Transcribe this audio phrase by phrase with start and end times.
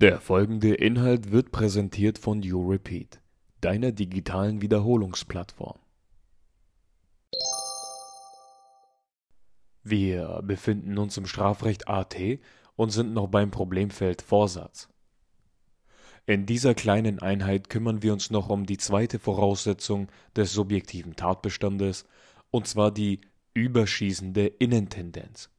[0.00, 3.20] Der folgende Inhalt wird präsentiert von YouRepeat,
[3.60, 5.78] deiner digitalen Wiederholungsplattform.
[9.82, 12.16] Wir befinden uns im Strafrecht AT
[12.76, 14.88] und sind noch beim Problemfeld Vorsatz.
[16.24, 22.06] In dieser kleinen Einheit kümmern wir uns noch um die zweite Voraussetzung des subjektiven Tatbestandes,
[22.50, 23.20] und zwar die
[23.52, 25.50] überschießende Innentendenz.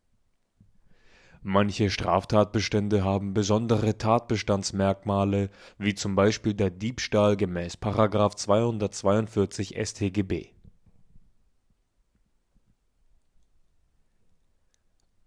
[1.43, 7.77] Manche Straftatbestände haben besondere Tatbestandsmerkmale, wie zum Beispiel der Diebstahl gemäß§
[8.35, 10.49] 242 StGB.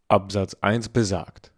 [0.06, 1.52] Absatz 1 besagt,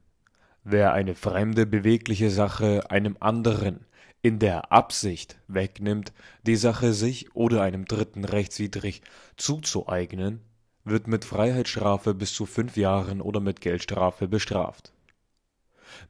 [0.64, 3.84] wer eine fremde bewegliche Sache einem anderen
[4.22, 6.14] in der Absicht wegnimmt,
[6.46, 9.02] die Sache sich oder einem Dritten rechtswidrig
[9.36, 10.40] zuzueignen
[10.86, 14.92] wird mit Freiheitsstrafe bis zu fünf Jahren oder mit Geldstrafe bestraft.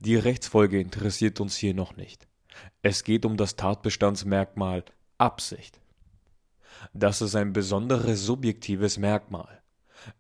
[0.01, 2.29] Die Rechtsfolge interessiert uns hier noch nicht.
[2.83, 4.85] Es geht um das Tatbestandsmerkmal
[5.19, 5.81] Absicht.
[6.93, 9.63] Das ist ein besonderes subjektives Merkmal.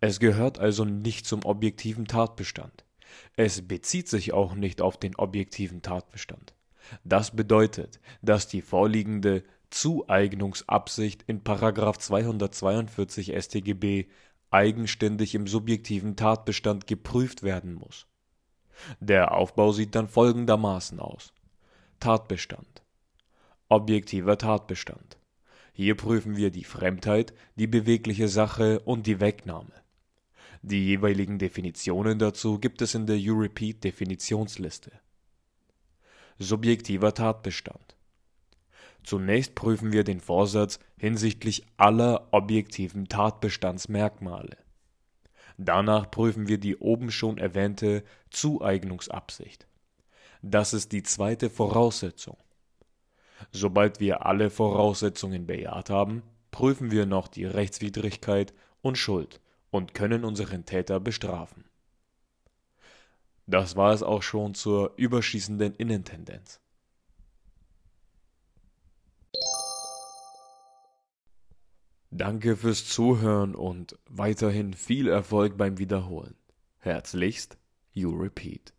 [0.00, 2.84] Es gehört also nicht zum objektiven Tatbestand.
[3.36, 6.54] Es bezieht sich auch nicht auf den objektiven Tatbestand.
[7.04, 14.06] Das bedeutet, dass die vorliegende Zueignungsabsicht in 242 StGB
[14.56, 18.06] eigenständig im subjektiven Tatbestand geprüft werden muss.
[19.00, 21.32] Der Aufbau sieht dann folgendermaßen aus.
[22.00, 22.82] Tatbestand.
[23.68, 25.18] Objektiver Tatbestand.
[25.72, 29.72] Hier prüfen wir die Fremdheit, die bewegliche Sache und die Wegnahme.
[30.62, 34.92] Die jeweiligen Definitionen dazu gibt es in der Europeat Definitionsliste.
[36.38, 37.95] Subjektiver Tatbestand.
[39.06, 44.56] Zunächst prüfen wir den Vorsatz hinsichtlich aller objektiven Tatbestandsmerkmale.
[45.58, 49.68] Danach prüfen wir die oben schon erwähnte Zueignungsabsicht.
[50.42, 52.36] Das ist die zweite Voraussetzung.
[53.52, 59.40] Sobald wir alle Voraussetzungen bejaht haben, prüfen wir noch die Rechtswidrigkeit und Schuld
[59.70, 61.64] und können unseren Täter bestrafen.
[63.46, 66.60] Das war es auch schon zur überschießenden Innentendenz.
[72.16, 76.34] Danke fürs Zuhören und weiterhin viel Erfolg beim Wiederholen.
[76.78, 77.58] Herzlichst,
[77.92, 78.72] You Repeat.